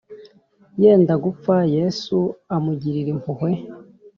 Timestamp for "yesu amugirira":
1.77-3.09